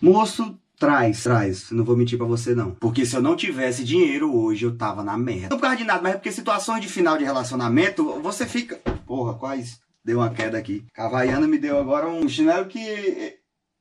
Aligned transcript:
Moço, 0.00 0.58
Traz, 0.78 1.22
traz. 1.22 1.70
Não 1.70 1.84
vou 1.84 1.96
mentir 1.96 2.18
pra 2.18 2.26
você, 2.26 2.54
não. 2.54 2.72
Porque 2.72 3.06
se 3.06 3.14
eu 3.14 3.22
não 3.22 3.36
tivesse 3.36 3.84
dinheiro 3.84 4.34
hoje, 4.36 4.64
eu 4.64 4.76
tava 4.76 5.04
na 5.04 5.16
merda. 5.16 5.48
Não 5.50 5.56
por 5.56 5.62
causa 5.62 5.76
de 5.76 5.84
nada, 5.84 6.02
mas 6.02 6.14
é 6.14 6.16
porque 6.16 6.32
situações 6.32 6.80
de 6.80 6.88
final 6.88 7.16
de 7.16 7.24
relacionamento, 7.24 8.20
você 8.20 8.44
fica. 8.44 8.76
Porra, 9.06 9.34
quase 9.34 9.78
deu 10.04 10.18
uma 10.18 10.30
queda 10.30 10.58
aqui. 10.58 10.84
Cavaiana 10.92 11.46
me 11.46 11.58
deu 11.58 11.78
agora 11.78 12.08
um 12.08 12.28
chinelo 12.28 12.66
que 12.66 13.38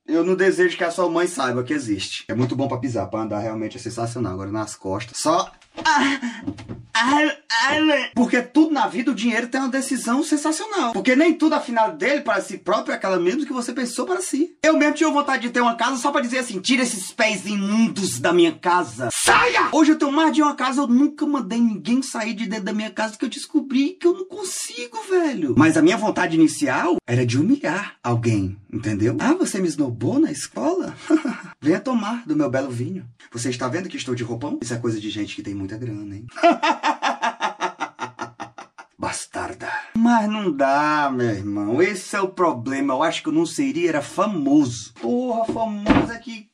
eu 0.07 0.23
não 0.23 0.36
desejo 0.36 0.78
que 0.78 0.84
a 0.84 0.91
sua 0.91 1.10
mãe 1.10 1.28
saiba 1.28 1.63
que 1.63 1.73
existe. 1.73 2.25
É 2.27 2.36
muito 2.36 2.55
bom 2.55 2.68
pra 2.68 2.77
pisar, 2.77 3.07
pra 3.07 3.21
andar 3.21 3.39
realmente 3.39 3.77
é 3.77 3.80
sensacional. 3.80 4.34
Agora 4.34 4.52
nas 4.52 4.75
costas. 4.75 5.18
Só. 5.18 5.52
Porque 8.13 8.41
tudo 8.41 8.71
na 8.71 8.87
vida, 8.87 9.11
o 9.11 9.15
dinheiro 9.15 9.47
tem 9.47 9.59
uma 9.59 9.69
decisão 9.69 10.23
sensacional. 10.23 10.93
Porque 10.93 11.15
nem 11.15 11.33
tudo, 11.33 11.53
afinal 11.53 11.93
dele, 11.95 12.21
para 12.21 12.41
si 12.41 12.57
próprio, 12.57 12.93
é 12.93 12.95
aquela 12.95 13.19
mesmo 13.19 13.45
que 13.45 13.53
você 13.53 13.73
pensou 13.73 14.05
para 14.05 14.21
si. 14.21 14.55
Eu 14.63 14.77
mesmo 14.77 14.95
tinha 14.95 15.09
vontade 15.09 15.43
de 15.43 15.49
ter 15.49 15.61
uma 15.61 15.75
casa 15.75 15.97
só 15.97 16.11
para 16.11 16.21
dizer 16.21 16.39
assim: 16.39 16.59
tira 16.59 16.83
esses 16.83 17.11
pés 17.11 17.45
imundos 17.45 18.19
da 18.19 18.31
minha 18.31 18.51
casa. 18.51 19.09
Saia! 19.11 19.69
Hoje 19.71 19.91
eu 19.91 19.97
tenho 19.97 20.11
mais 20.11 20.33
de 20.33 20.41
uma 20.41 20.55
casa, 20.55 20.81
eu 20.81 20.87
nunca 20.87 21.25
mandei 21.25 21.59
ninguém 21.59 22.01
sair 22.01 22.33
de 22.33 22.45
dentro 22.45 22.65
da 22.65 22.73
minha 22.73 22.92
casa 22.92 23.17
que 23.17 23.25
eu 23.25 23.29
descobri 23.29 23.97
que 24.00 24.07
eu 24.07 24.14
não 24.14 24.25
consigo, 24.25 24.97
velho. 25.09 25.55
Mas 25.57 25.78
a 25.78 25.81
minha 25.81 25.97
vontade 25.97 26.36
inicial 26.36 26.97
era 27.07 27.25
de 27.25 27.37
humilhar 27.37 27.95
alguém, 28.03 28.57
entendeu? 28.73 29.15
Ah, 29.19 29.33
você 29.33 29.61
me 29.61 29.68
esnobou 29.68 30.19
na 30.19 30.32
escola? 30.32 30.95
Venha 31.61 31.79
tomar 31.79 32.25
do 32.25 32.36
meu 32.36 32.50
belo 32.50 32.72
vinho. 32.72 33.08
Você 33.31 33.50
está 33.50 33.67
vendo 33.67 33.88
que 33.88 33.97
estou 33.97 34.16
de 34.16 34.23
roupão? 34.23 34.58
Isso 34.61 34.73
é 34.73 34.77
coisa 34.77 35.00
de 35.00 35.09
gente 35.09 35.36
que 35.36 35.44
tem 35.44 35.53
muita 35.53 35.77
grana, 35.77 36.16
hein? 36.16 36.25
Bastarda. 38.97 39.69
Mas 39.95 40.30
não 40.30 40.52
dá, 40.52 41.11
meu 41.14 41.30
irmão. 41.30 41.81
Esse 41.81 42.16
é 42.16 42.22
o 42.22 42.30
problema. 42.30 42.94
Eu 42.94 43.03
acho 43.03 43.22
que 43.22 43.30
eu 43.30 43.33
não 43.33 43.45
seria 43.45 43.89
era 43.89 44.02
famoso. 44.02 44.94
Porra, 44.94 45.45
famoso 45.45 46.11
é 46.11 46.17
que 46.17 46.52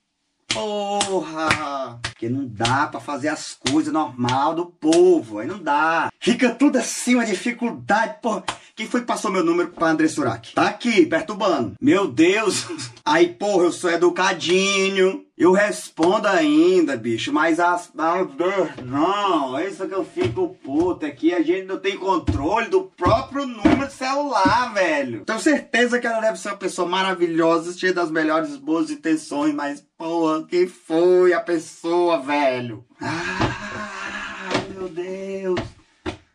Porra! 0.54 2.00
Porque 2.02 2.28
não 2.28 2.48
dá 2.48 2.88
para 2.88 3.00
fazer 3.00 3.28
as 3.28 3.54
coisas 3.54 3.94
normal 3.94 4.56
do 4.56 4.66
povo, 4.66 5.38
aí 5.38 5.48
não 5.48 5.62
dá. 5.62 6.10
Fica 6.20 6.50
tudo 6.50 6.78
assim, 6.78 7.16
uma 7.16 7.26
dificuldade, 7.26 8.16
porra. 8.22 8.44
Quem 8.80 8.88
foi 8.88 9.02
que 9.02 9.08
passou 9.08 9.30
meu 9.30 9.44
número 9.44 9.72
pra 9.72 9.90
André 9.90 10.08
Surak? 10.08 10.54
Tá 10.54 10.68
aqui, 10.68 11.06
perturbando. 11.06 11.74
Meu 11.82 12.08
Deus! 12.08 12.66
Aí, 13.04 13.28
porra, 13.28 13.66
eu 13.66 13.74
sou 13.74 13.92
educadinho. 13.92 15.26
Eu 15.38 15.52
respondo 15.52 16.30
ainda, 16.30 16.96
bicho, 16.96 17.34
mas 17.34 17.60
as. 17.60 17.92
Não, 18.86 19.58
é 19.58 19.68
isso 19.68 19.86
que 19.86 19.94
eu 19.94 20.06
fico 20.06 20.56
puto. 20.64 21.06
Aqui 21.06 21.34
a 21.34 21.42
gente 21.42 21.66
não 21.66 21.78
tem 21.78 21.98
controle 21.98 22.70
do 22.70 22.84
próprio 22.84 23.46
número 23.46 23.86
de 23.86 23.94
celular, 23.94 24.74
velho. 24.74 25.26
Tenho 25.26 25.40
certeza 25.42 26.00
que 26.00 26.08
ela 26.08 26.22
deve 26.22 26.40
ser 26.40 26.48
uma 26.48 26.56
pessoa 26.56 26.88
maravilhosa, 26.88 27.78
cheia 27.78 27.94
das 27.94 28.10
melhores 28.10 28.56
boas 28.56 28.90
intenções, 28.90 29.54
mas, 29.54 29.86
porra, 29.98 30.46
quem 30.48 30.68
foi 30.68 31.34
a 31.34 31.42
pessoa, 31.42 32.22
velho? 32.22 32.86
Ah, 33.02 34.54
meu 34.74 34.88
Deus. 34.88 35.79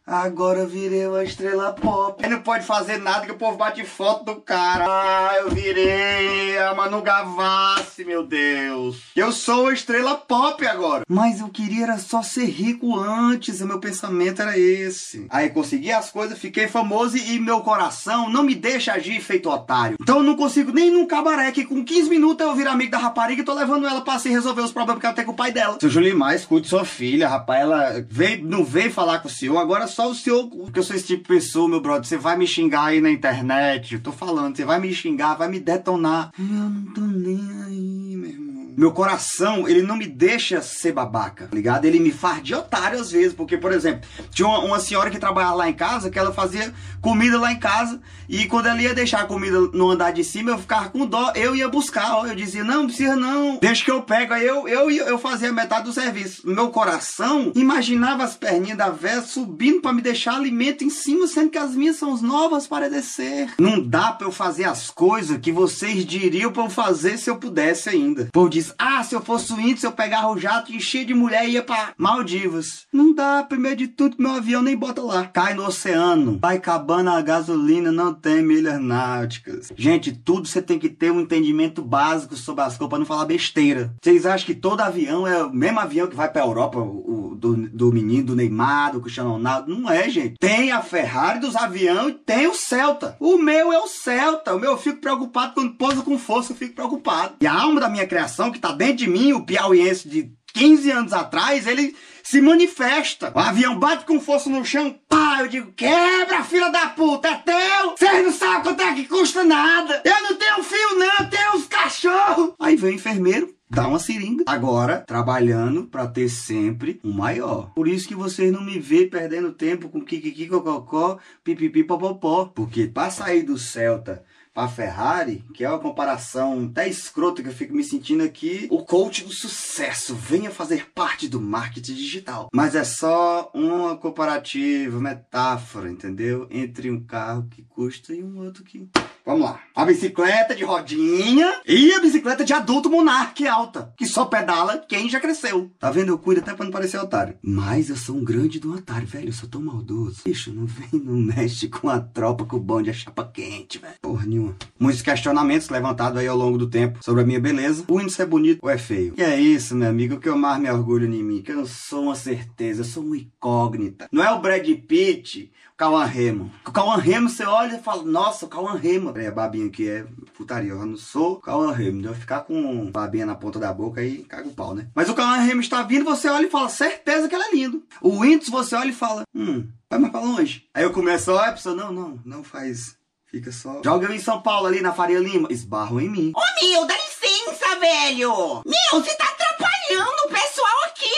Agora 0.06 0.60
eu 0.60 0.68
virei 0.68 1.06
uma 1.06 1.24
estrela 1.24 1.72
pop. 1.72 2.22
Ele 2.22 2.34
não 2.34 2.42
pode 2.42 2.66
fazer 2.66 2.98
nada 2.98 3.24
que 3.24 3.32
o 3.32 3.38
povo 3.38 3.56
bate 3.56 3.82
foto 3.84 4.22
do 4.22 4.36
cara. 4.38 4.84
Ah, 4.86 5.36
eu 5.38 5.48
virei 5.48 6.58
a 6.58 6.74
Manu 6.74 7.00
Gavassi, 7.00 8.04
meu 8.04 8.22
Deus. 8.22 8.98
Eu 9.16 9.32
sou 9.32 9.62
uma 9.62 9.72
estrela 9.72 10.14
pop 10.14 10.66
agora. 10.66 11.04
Mas 11.08 11.40
eu 11.40 11.48
queria 11.48 11.84
era 11.84 11.98
só 11.98 12.22
ser 12.22 12.44
rico 12.44 12.98
antes. 12.98 13.62
O 13.62 13.66
meu 13.66 13.80
pensamento 13.80 14.42
era 14.42 14.58
esse. 14.58 15.26
Aí 15.30 15.48
consegui 15.48 15.90
as 15.90 16.10
coisas, 16.10 16.38
fiquei 16.38 16.68
famoso 16.68 17.16
e 17.16 17.38
meu 17.38 17.60
coração 17.60 18.28
não 18.28 18.42
me 18.42 18.54
deixa 18.54 18.92
agir 18.92 19.22
feito 19.22 19.48
otário. 19.48 19.96
Então 19.98 20.18
eu 20.18 20.22
não 20.22 20.36
consigo 20.36 20.70
nem 20.70 20.90
num 20.90 21.06
cabaré 21.06 21.50
que 21.50 21.64
com 21.64 21.82
15 21.82 22.10
minutos 22.10 22.46
eu 22.46 22.54
viro 22.54 22.68
amigo 22.68 22.90
da 22.90 22.98
rapariga 22.98 23.40
e 23.40 23.44
tô 23.44 23.54
levando 23.54 23.86
ela 23.86 24.02
pra 24.02 24.18
se 24.18 24.28
resolver 24.28 24.60
os 24.60 24.72
problemas 24.72 25.00
que 25.00 25.06
ela 25.06 25.14
tem 25.14 25.24
com 25.24 25.32
o 25.32 25.36
pai 25.36 25.50
dela. 25.50 25.78
Seu 25.80 25.88
Julimar, 25.88 26.34
escute 26.34 26.68
sua 26.68 26.84
filha, 26.84 27.26
rapaz. 27.26 27.62
Ela 27.62 28.04
veio, 28.06 28.44
não 28.44 28.62
veio 28.62 28.92
falar 28.92 29.20
com 29.20 29.28
o 29.28 29.30
senhor, 29.30 29.56
agora 29.56 29.93
só 29.94 30.10
o 30.10 30.14
senhor, 30.14 30.48
porque 30.48 30.80
eu 30.80 30.82
sou 30.82 30.96
esse 30.96 31.06
tipo 31.06 31.22
de 31.22 31.28
pessoa, 31.28 31.68
meu 31.68 31.80
brother. 31.80 32.04
Você 32.04 32.16
vai 32.16 32.36
me 32.36 32.46
xingar 32.46 32.86
aí 32.86 33.00
na 33.00 33.10
internet, 33.10 33.94
eu 33.94 34.00
tô 34.00 34.10
falando, 34.10 34.56
você 34.56 34.64
vai 34.64 34.80
me 34.80 34.92
xingar, 34.92 35.36
vai 35.36 35.48
me 35.48 35.60
detonar. 35.60 36.32
Eu 36.36 36.44
não 36.44 36.92
tô 36.92 37.00
nem 37.00 37.40
aí, 37.64 38.16
meu 38.16 38.30
irmão. 38.30 38.53
Meu 38.76 38.92
coração, 38.92 39.68
ele 39.68 39.82
não 39.82 39.96
me 39.96 40.06
deixa 40.06 40.60
ser 40.60 40.92
babaca, 40.92 41.46
tá 41.46 41.54
ligado? 41.54 41.84
Ele 41.84 41.98
me 42.00 42.10
faz 42.10 42.42
de 42.42 42.54
otário 42.54 43.00
às 43.00 43.10
vezes, 43.10 43.32
porque, 43.32 43.56
por 43.56 43.72
exemplo, 43.72 44.08
tinha 44.30 44.48
uma, 44.48 44.58
uma, 44.60 44.80
senhora 44.80 45.10
que 45.10 45.18
trabalhava 45.18 45.54
lá 45.54 45.68
em 45.68 45.74
casa, 45.74 46.10
que 46.10 46.18
ela 46.18 46.32
fazia 46.32 46.72
comida 47.00 47.38
lá 47.38 47.52
em 47.52 47.58
casa, 47.58 48.00
e 48.28 48.46
quando 48.46 48.66
ela 48.66 48.80
ia 48.80 48.94
deixar 48.94 49.20
a 49.20 49.26
comida 49.26 49.60
no 49.72 49.90
andar 49.90 50.12
de 50.12 50.24
cima, 50.24 50.50
eu 50.50 50.58
ficava 50.58 50.88
com 50.88 51.06
dó, 51.06 51.32
eu 51.34 51.54
ia 51.54 51.68
buscar, 51.68 52.16
ó, 52.16 52.26
eu 52.26 52.34
dizia, 52.34 52.64
não, 52.64 52.84
não 52.84 52.86
precisa 52.86 53.16
não, 53.16 53.58
deixa 53.58 53.84
que 53.84 53.90
eu 53.90 54.02
pego, 54.02 54.34
aí 54.34 54.46
eu, 54.46 54.68
eu, 54.68 54.90
eu 54.90 55.18
fazia 55.18 55.52
metade 55.52 55.84
do 55.84 55.92
serviço. 55.92 56.42
Meu 56.48 56.70
coração 56.70 57.52
imaginava 57.54 58.24
as 58.24 58.36
perninhas 58.36 58.78
da 58.78 58.90
véia 58.90 59.22
subindo 59.22 59.80
para 59.80 59.92
me 59.92 60.02
deixar 60.02 60.34
alimento 60.34 60.84
em 60.84 60.90
cima, 60.90 61.26
sendo 61.26 61.50
que 61.50 61.58
as 61.58 61.74
minhas 61.74 61.96
são 61.96 62.16
novas 62.20 62.66
para 62.66 62.90
descer. 62.90 63.52
Não 63.58 63.80
dá 63.80 64.12
para 64.12 64.26
eu 64.26 64.32
fazer 64.32 64.64
as 64.64 64.90
coisas 64.90 65.38
que 65.38 65.52
vocês 65.52 66.04
diriam 66.04 66.52
para 66.52 66.64
eu 66.64 66.70
fazer 66.70 67.18
se 67.18 67.30
eu 67.30 67.36
pudesse 67.36 67.88
ainda. 67.88 68.24
O 68.24 68.32
povo 68.32 68.48
diz, 68.64 68.74
ah, 68.78 69.02
se 69.02 69.14
eu 69.14 69.20
fosse 69.20 69.52
o 69.52 69.60
índice, 69.60 69.84
eu 69.84 69.92
pegava 69.92 70.28
o 70.28 70.38
jato, 70.38 70.72
enchia 70.72 71.04
de 71.04 71.14
mulher 71.14 71.46
e 71.46 71.52
ia 71.52 71.62
pra 71.62 71.92
Maldivas. 71.98 72.86
Não 72.92 73.12
dá, 73.12 73.42
primeiro 73.42 73.76
de 73.76 73.88
tudo, 73.88 74.16
meu 74.18 74.32
avião 74.32 74.62
nem 74.62 74.76
bota 74.76 75.02
lá. 75.02 75.26
Cai 75.26 75.54
no 75.54 75.66
oceano, 75.66 76.38
vai 76.40 76.56
acabando 76.56 77.10
a 77.10 77.20
gasolina, 77.20 77.92
não 77.92 78.14
tem 78.14 78.42
milhas 78.42 78.80
náuticas. 78.80 79.72
Gente, 79.76 80.12
tudo 80.12 80.48
você 80.48 80.62
tem 80.62 80.78
que 80.78 80.88
ter 80.88 81.10
um 81.10 81.20
entendimento 81.20 81.82
básico 81.82 82.36
sobre 82.36 82.62
as 82.62 82.76
coisas 82.76 82.88
pra 82.88 82.98
não 82.98 83.06
falar 83.06 83.26
besteira. 83.26 83.94
Vocês 84.02 84.24
acham 84.26 84.46
que 84.46 84.54
todo 84.54 84.80
avião 84.80 85.26
é 85.26 85.44
o 85.44 85.52
mesmo 85.52 85.80
avião 85.80 86.06
que 86.06 86.16
vai 86.16 86.30
pra 86.30 86.42
Europa, 86.42 86.78
o, 86.78 87.34
do, 87.34 87.56
do 87.68 87.92
menino, 87.92 88.26
do 88.26 88.36
Neymar, 88.36 88.92
do 88.92 89.00
Cristiano 89.00 89.32
Ronaldo? 89.32 89.74
Não 89.74 89.90
é, 89.90 90.08
gente. 90.08 90.36
Tem 90.38 90.72
a 90.72 90.80
Ferrari 90.80 91.40
dos 91.40 91.56
aviões 91.56 92.14
e 92.14 92.18
tem 92.18 92.46
o 92.46 92.54
Celta. 92.54 93.16
O 93.20 93.36
meu 93.36 93.72
é 93.72 93.78
o 93.78 93.86
Celta. 93.86 94.54
O 94.54 94.60
meu 94.60 94.72
eu 94.72 94.78
fico 94.78 95.00
preocupado 95.00 95.54
quando 95.54 95.74
pousa 95.74 96.02
com 96.02 96.18
força, 96.18 96.52
eu 96.52 96.56
fico 96.56 96.74
preocupado. 96.74 97.34
E 97.40 97.46
a 97.46 97.54
alma 97.54 97.80
da 97.80 97.88
minha 97.88 98.06
criação, 98.06 98.50
que 98.54 98.60
tá 98.60 98.72
dentro 98.72 98.96
de 98.96 99.08
mim, 99.08 99.32
o 99.32 99.44
piauiense 99.44 100.08
de 100.08 100.32
15 100.54 100.90
anos 100.90 101.12
atrás, 101.12 101.66
ele 101.66 101.94
se 102.22 102.40
manifesta. 102.40 103.32
O 103.34 103.38
avião 103.38 103.78
bate 103.78 104.06
com 104.06 104.20
força 104.20 104.48
no 104.48 104.64
chão, 104.64 104.98
pá, 105.08 105.38
eu 105.40 105.48
digo, 105.48 105.72
quebra, 105.72 106.44
filha 106.44 106.70
da 106.70 106.88
puta, 106.88 107.28
é 107.28 107.34
teu! 107.36 107.90
Vocês 107.90 108.24
não 108.24 108.32
sabem 108.32 108.62
quanto 108.62 108.82
é 108.82 108.94
que 108.94 109.04
custa 109.06 109.44
nada! 109.44 110.00
Eu 110.04 110.22
não 110.22 110.36
tenho 110.36 110.62
fio 110.62 110.98
não, 110.98 111.24
eu 111.24 111.30
tenho 111.30 111.56
uns 111.56 111.66
cachorros! 111.66 112.54
Aí 112.58 112.76
vem 112.76 112.92
o 112.92 112.94
enfermeiro, 112.94 113.54
dá 113.68 113.88
uma 113.88 113.98
seringa. 113.98 114.44
Agora, 114.46 115.04
trabalhando 115.06 115.84
para 115.84 116.06
ter 116.06 116.28
sempre 116.28 117.00
um 117.04 117.12
maior. 117.12 117.72
Por 117.74 117.88
isso 117.88 118.06
que 118.06 118.14
vocês 118.14 118.52
não 118.52 118.62
me 118.62 118.78
vê 118.78 119.06
perdendo 119.06 119.52
tempo 119.52 119.88
com 119.88 120.00
kikiki, 120.00 120.46
cococó, 120.46 121.18
pipipi, 121.42 121.82
popopó. 121.82 122.46
Porque 122.54 122.86
para 122.86 123.10
sair 123.10 123.42
do 123.42 123.58
Celta 123.58 124.24
a 124.54 124.68
Ferrari, 124.68 125.44
que 125.52 125.64
é 125.64 125.68
uma 125.68 125.80
comparação 125.80 126.68
até 126.70 126.88
escrota 126.88 127.42
que 127.42 127.48
eu 127.48 127.52
fico 127.52 127.74
me 127.74 127.82
sentindo 127.82 128.22
aqui, 128.22 128.68
o 128.70 128.84
coach 128.84 129.24
do 129.24 129.32
sucesso 129.32 130.14
venha 130.14 130.50
fazer 130.50 130.90
parte 130.94 131.28
do 131.28 131.40
marketing 131.40 131.94
digital. 131.94 132.48
Mas 132.52 132.74
é 132.76 132.84
só 132.84 133.50
uma 133.52 133.96
comparativa, 133.96 135.00
metáfora, 135.00 135.90
entendeu? 135.90 136.46
Entre 136.50 136.90
um 136.90 137.00
carro 137.00 137.48
que 137.50 137.62
custa 137.62 138.14
e 138.14 138.22
um 138.22 138.38
outro 138.38 138.62
que 138.62 138.88
Vamos 139.26 139.46
lá. 139.46 139.58
A 139.74 139.86
bicicleta 139.86 140.54
de 140.54 140.64
rodinha 140.64 141.60
e 141.66 141.94
a 141.94 142.00
bicicleta 142.00 142.44
de 142.44 142.52
adulto 142.52 142.90
monarque 142.90 143.48
alta, 143.48 143.90
que 143.96 144.04
só 144.04 144.26
pedala 144.26 144.84
quem 144.86 145.08
já 145.08 145.18
cresceu. 145.18 145.70
Tá 145.78 145.90
vendo? 145.90 146.10
Eu 146.10 146.18
cuido 146.18 146.42
até 146.42 146.52
pra 146.52 146.62
não 146.62 146.70
parecer 146.70 146.98
otário. 146.98 147.38
Mas 147.42 147.88
eu 147.88 147.96
sou 147.96 148.16
um 148.16 148.22
grande 148.22 148.60
do 148.60 148.74
otário, 148.74 149.06
velho. 149.06 149.30
Eu 149.30 149.32
sou 149.32 149.48
tão 149.48 149.62
maldoso. 149.62 150.20
Bicho, 150.26 150.52
não 150.52 150.66
vem, 150.66 151.00
não 151.02 151.14
mexe 151.14 151.68
com 151.68 151.88
a 151.88 151.98
tropa 151.98 152.44
com 152.44 152.56
o 152.56 152.60
bonde 152.60 152.90
é 152.90 152.92
chapa 152.92 153.24
quente, 153.24 153.78
velho. 153.78 153.94
Porra 154.02 154.26
nenhuma. 154.26 154.56
Muitos 154.78 155.00
questionamentos 155.00 155.70
levantados 155.70 156.18
aí 156.18 156.26
ao 156.26 156.36
longo 156.36 156.58
do 156.58 156.68
tempo 156.68 157.02
sobre 157.02 157.22
a 157.22 157.26
minha 157.26 157.40
beleza. 157.40 157.82
O 157.88 157.98
índice 157.98 158.20
é 158.20 158.26
bonito 158.26 158.60
ou 158.62 158.68
é 158.68 158.76
feio? 158.76 159.14
E 159.16 159.22
é 159.22 159.40
isso, 159.40 159.74
meu 159.74 159.88
amigo, 159.88 160.20
que 160.20 160.28
eu 160.28 160.36
mais 160.36 160.60
me 160.60 160.70
orgulho 160.70 161.06
em 161.06 161.22
mim. 161.22 161.40
Que 161.40 161.52
eu 161.52 161.66
sou 161.66 162.02
uma 162.04 162.14
certeza, 162.14 162.82
eu 162.82 162.84
sou 162.84 163.02
uma 163.02 163.16
incógnita. 163.16 164.06
Não 164.12 164.22
é 164.22 164.30
o 164.30 164.40
Brad 164.40 164.68
Pitt 164.86 165.50
Cauã 165.84 166.06
Remo. 166.06 166.50
O 166.66 166.72
Cauã 166.72 166.96
Remo, 166.96 167.28
você 167.28 167.44
olha 167.44 167.76
e 167.76 167.82
fala, 167.82 168.02
nossa, 168.04 168.46
o 168.46 168.48
Cauã 168.48 168.74
Remo. 168.74 169.12
É, 169.18 169.30
babinha 169.30 169.66
aqui 169.66 169.86
é 169.86 170.06
putaria. 170.34 170.70
Eu 170.70 170.86
não 170.86 170.96
sou 170.96 171.36
Cauã 171.36 171.72
Remo. 171.72 172.00
Deu 172.00 172.14
ficar 172.14 172.40
com 172.40 172.90
babinha 172.90 173.26
na 173.26 173.34
ponta 173.34 173.58
da 173.58 173.70
boca 173.70 174.02
e 174.02 174.24
caga 174.24 174.48
o 174.48 174.54
pau, 174.54 174.74
né? 174.74 174.88
Mas 174.94 175.10
o 175.10 175.14
Cauã 175.14 175.36
Remo 175.36 175.60
está 175.60 175.82
vindo, 175.82 176.02
você 176.06 176.26
olha 176.26 176.46
e 176.46 176.50
fala, 176.50 176.70
certeza 176.70 177.28
que 177.28 177.34
ele 177.34 177.44
é 177.44 177.54
lindo. 177.54 177.82
O 178.00 178.22
Windows, 178.22 178.48
você 178.48 178.74
olha 178.74 178.88
e 178.88 178.94
fala, 178.94 179.24
hum, 179.34 179.68
vai 179.90 179.98
mais 179.98 180.10
pra 180.10 180.22
longe. 180.22 180.66
Aí 180.72 180.84
eu 180.84 180.90
começo 180.90 181.30
a 181.30 181.34
olhar, 181.34 181.52
pessoa, 181.52 181.74
não, 181.74 181.92
não, 181.92 182.18
não 182.24 182.42
faz. 182.42 182.96
Fica 183.26 183.52
só. 183.52 183.82
Joga 183.84 184.06
eu 184.06 184.14
em 184.14 184.18
São 184.18 184.40
Paulo 184.40 184.66
ali 184.66 184.80
na 184.80 184.94
Faria 184.94 185.18
Lima. 185.18 185.48
Esbarram 185.50 186.00
em 186.00 186.08
mim. 186.08 186.32
Ô, 186.34 186.64
meu, 186.64 186.86
dá 186.86 186.94
licença, 186.94 187.78
velho. 187.78 188.62
Meu, 188.64 189.02
você 189.02 189.14
tá 189.16 189.26
atrapalhando 189.26 190.22
o 190.24 190.28
pessoal 190.30 190.84
aqui, 190.86 191.10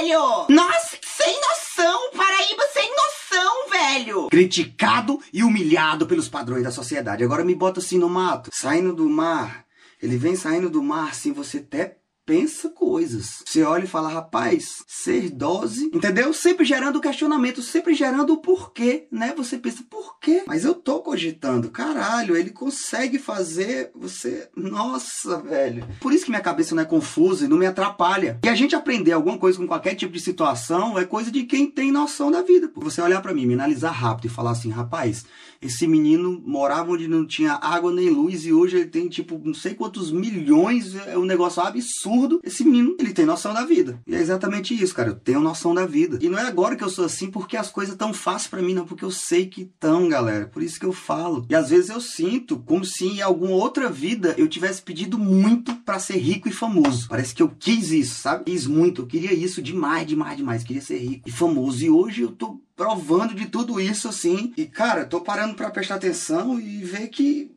velho. 0.00 0.46
Nossa, 0.48 0.96
sem 1.04 1.40
noção. 1.42 2.10
Paraíba 2.16 2.62
sem 2.72 2.88
noção, 2.90 3.68
velho. 3.94 4.28
Criticado 4.28 5.18
e 5.32 5.42
humilhado 5.42 6.06
pelos 6.06 6.28
padrões 6.28 6.64
da 6.64 6.70
sociedade. 6.70 7.24
Agora 7.24 7.44
me 7.44 7.54
bota 7.54 7.80
assim 7.80 7.98
no 7.98 8.08
mato, 8.08 8.50
saindo 8.52 8.94
do 8.94 9.08
mar 9.08 9.64
Ele 10.02 10.16
vem 10.16 10.36
saindo 10.36 10.68
do 10.68 10.82
mar 10.82 11.10
assim, 11.10 11.32
você 11.32 11.58
até 11.58 11.96
pensa 12.26 12.68
coisas. 12.70 13.42
Você 13.44 13.62
olha 13.62 13.84
e 13.84 13.88
fala, 13.88 14.08
rapaz, 14.08 14.82
ser 14.86 15.30
dose, 15.30 15.90
entendeu? 15.92 16.32
Sempre 16.32 16.64
gerando 16.64 17.00
questionamento, 17.00 17.62
sempre 17.62 17.94
gerando 17.94 18.32
o 18.32 18.38
porquê, 18.38 19.06
né? 19.10 19.34
Você 19.36 19.58
pensa, 19.58 19.84
por 19.88 20.18
quê? 20.18 20.42
Mas 20.46 20.64
eu 20.64 20.74
tô 20.74 21.00
cogitando, 21.00 21.70
caralho, 21.70 22.36
ele 22.36 22.50
consegue 22.50 23.18
fazer 23.18 23.90
você. 23.94 24.48
Nossa, 24.56 25.38
velho. 25.40 25.86
Por 26.00 26.12
isso 26.12 26.24
que 26.24 26.30
minha 26.30 26.42
cabeça 26.42 26.74
não 26.74 26.82
é 26.82 26.86
confusa 26.86 27.44
e 27.44 27.48
não 27.48 27.56
me 27.56 27.66
atrapalha. 27.66 28.38
E 28.42 28.48
a 28.48 28.54
gente 28.54 28.74
aprender 28.74 29.12
alguma 29.12 29.38
coisa 29.38 29.58
com 29.58 29.66
qualquer 29.66 29.94
tipo 29.94 30.12
de 30.12 30.20
situação 30.20 30.98
é 30.98 31.04
coisa 31.04 31.30
de 31.30 31.44
quem 31.44 31.70
tem 31.70 31.92
noção 31.92 32.30
da 32.30 32.42
vida. 32.42 32.70
Você 32.76 33.00
olhar 33.00 33.20
para 33.20 33.34
mim, 33.34 33.46
me 33.46 33.54
analisar 33.54 33.90
rápido 33.90 34.26
e 34.26 34.34
falar 34.34 34.52
assim, 34.52 34.70
rapaz, 34.70 35.24
esse 35.60 35.86
menino 35.86 36.42
morava 36.44 36.92
onde 36.92 37.08
não 37.08 37.26
tinha 37.26 37.54
água 37.54 37.92
nem 37.92 38.08
luz 38.10 38.46
e 38.46 38.52
hoje 38.52 38.76
ele 38.76 38.86
tem 38.86 39.08
tipo 39.08 39.40
não 39.44 39.54
sei 39.54 39.74
quantos 39.74 40.10
milhões, 40.10 40.94
é 40.94 41.18
um 41.18 41.24
negócio 41.24 41.62
absurdo. 41.62 42.13
Esse 42.42 42.64
menino, 42.64 42.96
ele 42.98 43.12
tem 43.12 43.24
noção 43.24 43.52
da 43.52 43.64
vida. 43.64 44.00
E 44.06 44.14
é 44.14 44.20
exatamente 44.20 44.74
isso, 44.74 44.94
cara. 44.94 45.10
Eu 45.10 45.14
tenho 45.14 45.40
noção 45.40 45.74
da 45.74 45.86
vida. 45.86 46.18
E 46.20 46.28
não 46.28 46.38
é 46.38 46.42
agora 46.42 46.76
que 46.76 46.84
eu 46.84 46.88
sou 46.88 47.04
assim 47.04 47.30
porque 47.30 47.56
as 47.56 47.70
coisas 47.70 47.96
tão 47.96 48.12
fáceis 48.12 48.48
para 48.48 48.62
mim, 48.62 48.74
não, 48.74 48.86
porque 48.86 49.04
eu 49.04 49.10
sei 49.10 49.46
que 49.46 49.70
tão, 49.78 50.08
galera. 50.08 50.46
Por 50.46 50.62
isso 50.62 50.78
que 50.78 50.86
eu 50.86 50.92
falo. 50.92 51.44
E 51.48 51.54
às 51.54 51.70
vezes 51.70 51.90
eu 51.90 52.00
sinto 52.00 52.58
como 52.58 52.84
se 52.84 53.06
em 53.06 53.22
alguma 53.22 53.54
outra 53.54 53.90
vida 53.90 54.34
eu 54.38 54.48
tivesse 54.48 54.82
pedido 54.82 55.18
muito 55.18 55.74
para 55.76 55.98
ser 55.98 56.16
rico 56.16 56.48
e 56.48 56.52
famoso. 56.52 57.08
Parece 57.08 57.34
que 57.34 57.42
eu 57.42 57.48
quis 57.48 57.90
isso, 57.90 58.20
sabe? 58.20 58.44
Quis 58.44 58.66
muito, 58.66 59.02
eu 59.02 59.06
queria 59.06 59.32
isso 59.32 59.62
demais, 59.62 60.06
demais, 60.06 60.36
demais. 60.36 60.64
Queria 60.64 60.82
ser 60.82 60.98
rico 60.98 61.28
e 61.28 61.32
famoso. 61.32 61.84
E 61.84 61.90
hoje 61.90 62.22
eu 62.22 62.30
tô 62.30 62.60
provando 62.76 63.34
de 63.34 63.46
tudo 63.46 63.80
isso 63.80 64.08
assim. 64.08 64.52
E 64.56 64.66
cara, 64.66 65.04
tô 65.04 65.20
parando 65.20 65.54
para 65.54 65.70
prestar 65.70 65.96
atenção 65.96 66.60
e 66.60 66.84
ver 66.84 67.08
que 67.08 67.52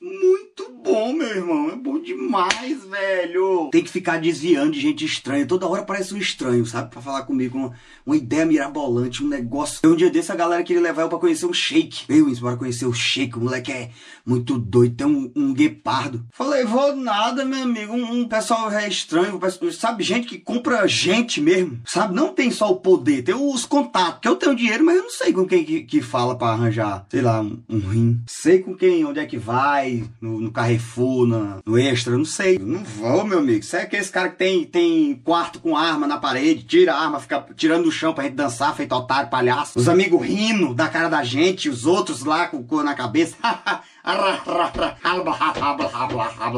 muito 0.00 0.72
bom, 0.82 1.12
meu 1.12 1.28
irmão. 1.28 1.70
É 1.70 1.76
bom 1.76 2.00
demais, 2.00 2.84
velho. 2.84 3.68
Tem 3.70 3.84
que 3.84 3.90
ficar 3.90 4.18
desviando 4.18 4.72
de 4.72 4.80
gente 4.80 5.04
estranha. 5.04 5.46
Toda 5.46 5.68
hora 5.68 5.82
parece 5.82 6.14
um 6.14 6.18
estranho, 6.18 6.64
sabe? 6.64 6.90
Pra 6.90 7.02
falar 7.02 7.22
comigo. 7.24 7.58
Uma, 7.58 7.72
uma 8.06 8.16
ideia 8.16 8.46
mirabolante, 8.46 9.22
um 9.22 9.28
negócio. 9.28 9.80
Um 9.84 9.94
dia 9.94 10.08
desse 10.08 10.32
a 10.32 10.36
galera 10.36 10.62
queria 10.62 10.80
levar 10.80 11.02
eu 11.02 11.08
pra 11.08 11.18
conhecer 11.18 11.44
um 11.44 11.52
shake. 11.52 12.04
Eu, 12.08 12.28
isso, 12.28 12.40
bora 12.40 12.56
conhecer 12.56 12.86
o 12.86 12.94
shake. 12.94 13.36
O 13.36 13.42
moleque 13.42 13.70
é 13.70 13.90
muito 14.24 14.58
doido. 14.58 14.96
Tem 14.96 15.06
um, 15.06 15.30
um 15.36 15.52
guepardo. 15.52 16.24
Falei, 16.32 16.64
vou 16.64 16.96
nada, 16.96 17.44
meu 17.44 17.62
amigo. 17.62 17.92
Um, 17.92 18.20
um 18.20 18.28
pessoal 18.28 18.70
é 18.72 18.88
estranho. 18.88 19.38
Sabe, 19.72 20.02
gente 20.02 20.26
que 20.26 20.38
compra 20.38 20.86
gente 20.88 21.42
mesmo. 21.42 21.78
Sabe? 21.84 22.14
Não 22.14 22.32
tem 22.32 22.50
só 22.50 22.70
o 22.70 22.76
poder, 22.76 23.22
tem 23.22 23.34
os 23.34 23.66
contatos. 23.66 24.20
Que 24.22 24.28
eu 24.28 24.36
tenho 24.36 24.56
dinheiro, 24.56 24.84
mas 24.84 24.96
eu 24.96 25.02
não 25.02 25.10
sei 25.10 25.32
com 25.32 25.46
quem 25.46 25.62
que, 25.62 25.82
que 25.82 26.00
fala 26.00 26.36
pra 26.36 26.48
arranjar, 26.48 27.06
sei 27.10 27.20
lá, 27.20 27.42
um, 27.42 27.62
um 27.68 27.78
rim. 27.80 28.20
Sei 28.26 28.60
com 28.60 28.74
quem, 28.74 29.04
onde 29.04 29.20
é 29.20 29.26
que 29.26 29.36
vai 29.36 29.89
no, 30.20 30.40
no 30.40 30.50
Carrefour, 30.50 31.26
na, 31.26 31.58
no 31.64 31.78
Extra, 31.78 32.16
não 32.16 32.24
sei. 32.24 32.58
Não 32.58 32.82
vou, 32.84 33.24
meu 33.24 33.38
amigo. 33.38 33.62
Você 33.62 33.78
é 33.78 33.82
aquele 33.82 34.04
cara 34.06 34.28
que 34.28 34.36
tem, 34.36 34.64
tem 34.64 35.20
quarto 35.24 35.60
com 35.60 35.76
arma 35.76 36.06
na 36.06 36.18
parede, 36.18 36.64
tira 36.64 36.94
a 36.94 37.00
arma, 37.00 37.20
fica 37.20 37.44
tirando 37.56 37.84
do 37.84 37.92
chão 37.92 38.12
pra 38.12 38.24
gente 38.24 38.34
dançar, 38.34 38.74
feito 38.74 38.94
otário, 38.94 39.30
palhaço. 39.30 39.78
Os 39.78 39.88
amigos 39.88 40.20
rindo 40.26 40.74
da 40.74 40.88
cara 40.88 41.08
da 41.08 41.22
gente, 41.22 41.68
os 41.68 41.86
outros 41.86 42.24
lá 42.24 42.46
com 42.46 42.62
cu 42.62 42.82
na 42.82 42.94
cabeça. 42.94 43.36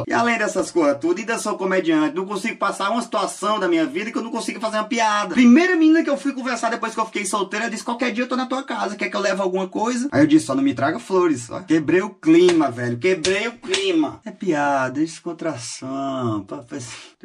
E 0.07 0.13
além 0.13 0.39
dessas 0.39 0.71
coisas 0.71 0.99
tudo, 1.01 1.19
ainda 1.19 1.39
sou 1.39 1.57
comediante. 1.57 2.15
Não 2.15 2.25
consigo 2.25 2.57
passar 2.57 2.91
uma 2.91 3.03
situação 3.03 3.59
da 3.59 3.69
minha 3.69 3.85
vida 3.85 4.13
que 4.13 4.19
eu 4.19 4.23
não 4.23 4.31
consigo 4.31 4.61
fazer 4.61 4.77
uma 4.77 4.85
piada. 4.85 5.35
Primeira 5.35 5.75
menina 5.75 6.05
que 6.05 6.11
eu 6.11 6.17
fui 6.17 6.33
conversar 6.33 6.71
depois 6.71 6.95
que 6.95 7.01
eu 7.01 7.07
fiquei 7.07 7.27
solteira, 7.27 7.69
disse: 7.69 7.85
qualquer 7.85 8.13
dia 8.13 8.25
eu 8.25 8.29
tô 8.29 8.37
na 8.37 8.47
tua 8.47 8.63
casa, 8.63 8.97
quer 8.97 9.09
que 9.09 9.17
eu 9.17 9.21
leve 9.21 9.41
alguma 9.41 9.67
coisa? 9.67 10.09
Aí 10.13 10.23
eu 10.23 10.27
disse: 10.27 10.47
só 10.47 10.55
não 10.55 10.63
me 10.63 10.73
traga 10.73 10.99
flores. 10.99 11.51
Ó. 11.51 11.61
Quebrei 11.61 12.01
o 12.01 12.11
clima, 12.11 12.71
velho. 12.71 12.97
Quebrei 12.99 13.22
o 13.49 13.59
clima. 13.59 14.21
É 14.25 14.31
piada, 14.31 15.01
é 15.01 15.05
descontração. 15.05 16.45
Tô 16.45 16.57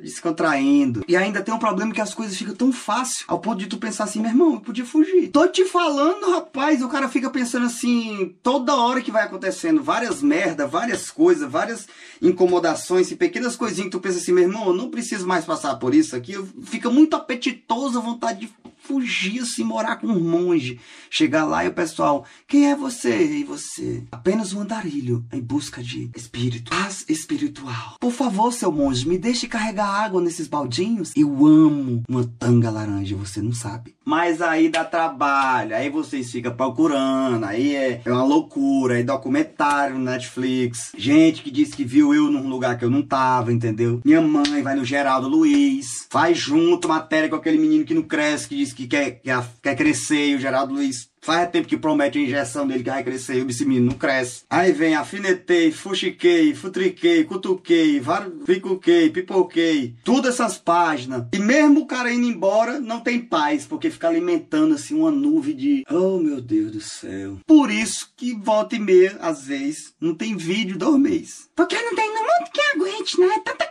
descontraindo. 0.01 1.03
E 1.07 1.15
ainda 1.15 1.41
tem 1.41 1.53
um 1.53 1.59
problema 1.59 1.94
que 1.94 2.01
as 2.01 2.13
coisas 2.13 2.38
ficam 2.38 2.55
tão 2.55 2.71
fácil 2.71 3.25
ao 3.27 3.39
ponto 3.39 3.59
de 3.59 3.67
tu 3.67 3.77
pensar 3.77 4.05
assim: 4.05 4.19
meu 4.19 4.31
irmão, 4.31 4.53
eu 4.53 4.61
podia 4.61 4.85
fugir. 4.85 5.29
Tô 5.29 5.47
te 5.47 5.65
falando, 5.65 6.31
rapaz. 6.31 6.81
O 6.81 6.89
cara 6.89 7.07
fica 7.07 7.29
pensando 7.29 7.65
assim, 7.65 8.35
toda 8.41 8.75
hora 8.75 9.01
que 9.01 9.11
vai 9.11 9.23
acontecendo 9.23 9.83
várias 9.83 10.07
várias 10.07 10.21
merda, 10.21 10.67
várias 10.67 11.11
coisas, 11.11 11.49
várias 11.49 11.88
incomodações 12.21 13.11
e 13.11 13.15
pequenas 13.15 13.55
coisinhas 13.55 13.85
que 13.85 13.91
tu 13.91 13.99
pensa 13.99 14.17
assim, 14.17 14.31
meu 14.31 14.44
irmão, 14.44 14.67
eu 14.67 14.73
não 14.73 14.89
preciso 14.89 15.27
mais 15.27 15.45
passar 15.45 15.75
por 15.75 15.94
isso 15.94 16.15
aqui. 16.15 16.33
Fica 16.63 16.89
muito 16.89 17.15
apetitoso 17.15 17.97
a 17.97 18.01
vontade 18.01 18.41
de 18.41 18.49
fugir 18.88 19.42
assim, 19.42 19.63
morar 19.63 19.98
com 19.98 20.07
um 20.07 20.19
monge. 20.19 20.80
Chegar 21.10 21.45
lá 21.45 21.66
e 21.66 21.68
o 21.68 21.74
pessoal, 21.74 22.25
quem 22.48 22.72
é 22.72 22.75
você? 22.75 23.39
E 23.39 23.44
você? 23.44 24.04
Apenas 24.12 24.54
um 24.54 24.62
andarilho 24.62 25.25
em 25.31 25.42
busca 25.42 25.84
de 25.84 26.10
espírito, 26.16 26.72
paz 26.72 27.06
espiritual. 27.10 27.98
Por 28.00 28.12
favor, 28.12 28.54
seu 28.54 28.72
monge, 28.72 29.07
me 29.07 29.18
deixe 29.18 29.48
carregar 29.48 29.88
água 29.88 30.22
nesses 30.22 30.48
baldinhos. 30.48 31.12
Eu 31.16 31.45
amo 31.45 32.04
uma 32.07 32.25
tanga 32.39 32.69
laranja, 32.69 33.16
você 33.16 33.42
não 33.42 33.54
sabe. 33.54 33.96
Mas 34.07 34.42
aí 34.42 34.69
dá 34.69 34.86
trabalho, 34.86 35.75
aí 35.75 35.89
vocês 35.89 36.31
ficam 36.31 36.56
procurando, 36.56 37.44
aí 37.44 37.75
é, 37.75 38.01
é 38.06 38.09
uma 38.09 38.24
loucura, 38.24 38.94
aí 38.94 39.04
documentário 39.04 39.98
no 39.98 40.06
Netflix. 40.06 40.94
Gente 40.98 41.44
que 41.44 41.51
disse 41.51 41.75
que 41.75 41.83
viu 41.83 42.13
eu 42.13 42.31
num 42.31 42.48
lugar 42.48 42.77
que 42.77 42.86
eu 42.86 42.89
não 42.89 43.01
tava, 43.01 43.51
entendeu? 43.51 44.00
Minha 44.06 44.21
mãe 44.21 44.63
vai 44.63 44.75
no 44.75 44.86
Geraldo 44.86 45.27
Luiz, 45.27 46.07
faz 46.09 46.38
junto 46.38 46.88
matéria 46.88 47.27
com 47.27 47.36
aquele 47.36 47.57
menino 47.57 47.83
que 47.83 47.94
não 47.94 48.01
cresce, 48.01 48.48
que 48.48 48.56
diz 48.56 48.71
que 48.71 48.88
quer, 48.88 49.19
quer, 49.21 49.45
quer 49.62 49.75
crescer, 49.75 50.30
e 50.30 50.36
o 50.36 50.39
Geraldo 50.39 50.75
Luiz 50.75 51.09
Faz 51.22 51.50
tempo 51.50 51.68
que 51.68 51.78
promete 51.78 52.18
a 52.18 52.22
injeção 52.22 52.68
dele 52.68 52.84
que 52.84 52.90
vai 52.90 53.04
crescer 53.04 53.36
e 53.36 53.48
esse 53.50 53.66
menino 53.66 53.88
não 53.88 53.98
cresce. 53.98 54.44
Aí 54.50 54.72
vem 54.72 54.96
afinetei, 54.96 55.72
fuxiquei, 55.72 56.54
futriquei, 56.56 57.24
cutuquei, 57.24 58.02
ficuquei, 58.46 59.10
pipoquei. 59.10 59.96
Tudo 60.04 60.28
essas 60.28 60.58
páginas. 60.58 61.25
E 61.34 61.40
mesmo 61.40 61.81
o 61.81 61.86
cara 61.86 62.12
indo 62.12 62.28
embora, 62.28 62.80
não 62.80 63.00
tem 63.00 63.19
paz, 63.19 63.66
porque 63.66 63.90
fica 63.90 64.08
alimentando 64.08 64.75
assim 64.75 64.96
uma 64.96 65.12
nuvem 65.12 65.56
de. 65.56 65.84
Oh 65.90 66.18
meu 66.18 66.42
Deus 66.42 66.72
do 66.72 66.81
céu. 66.81 67.38
Por 67.46 67.72
isso 67.72 68.12
que 68.16 68.34
volta 68.34 68.75
e 68.75 68.80
meia, 68.80 69.18
às 69.22 69.46
vezes, 69.46 69.94
não 70.00 70.16
tem 70.16 70.36
vídeo 70.36 70.78
dois 70.78 71.00
meses. 71.00 71.50
Porque 71.56 71.75
não 71.75 71.96
tem 71.96 72.08
no 72.08 72.22
mundo 72.22 72.52
que 72.54 72.62
aguente, 72.62 73.19
né? 73.19 73.42
Tanta 73.44 73.68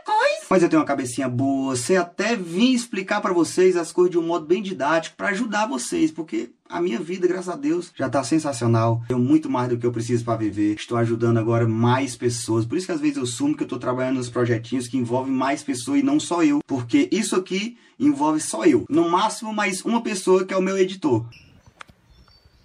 Mas 0.48 0.62
eu 0.62 0.68
tenho 0.68 0.80
uma 0.80 0.86
cabecinha 0.86 1.28
boa. 1.28 1.74
Você 1.74 1.96
até 1.96 2.36
vim 2.36 2.72
explicar 2.72 3.20
para 3.20 3.32
vocês 3.32 3.76
as 3.76 3.90
coisas 3.90 4.12
de 4.12 4.18
um 4.18 4.22
modo 4.22 4.46
bem 4.46 4.62
didático 4.62 5.16
para 5.16 5.28
ajudar 5.28 5.66
vocês, 5.66 6.10
porque 6.12 6.50
a 6.68 6.80
minha 6.80 7.00
vida, 7.00 7.26
graças 7.26 7.48
a 7.48 7.56
Deus, 7.56 7.92
já 7.96 8.08
tá 8.08 8.22
sensacional. 8.22 9.02
Tenho 9.08 9.18
muito 9.20 9.50
mais 9.50 9.68
do 9.68 9.76
que 9.76 9.84
eu 9.84 9.92
preciso 9.92 10.24
para 10.24 10.38
viver. 10.38 10.76
Estou 10.76 10.96
ajudando 10.98 11.38
agora 11.38 11.66
mais 11.66 12.16
pessoas. 12.16 12.64
Por 12.64 12.78
isso 12.78 12.86
que 12.86 12.92
às 12.92 13.00
vezes 13.00 13.16
eu 13.16 13.26
sumo 13.26 13.56
que 13.56 13.64
eu 13.64 13.68
tô 13.68 13.78
trabalhando 13.78 14.16
nos 14.16 14.30
projetinhos 14.30 14.86
que 14.86 14.96
envolvem 14.96 15.32
mais 15.32 15.62
pessoas 15.62 16.00
e 16.00 16.04
não 16.04 16.20
só 16.20 16.44
eu. 16.44 16.60
Porque 16.66 17.08
isso 17.10 17.34
aqui 17.34 17.76
envolve 17.98 18.40
só 18.40 18.64
eu. 18.64 18.84
No 18.88 19.08
máximo, 19.08 19.52
mais 19.52 19.84
uma 19.84 20.02
pessoa 20.02 20.44
que 20.44 20.54
é 20.54 20.56
o 20.56 20.62
meu 20.62 20.78
editor. 20.78 21.24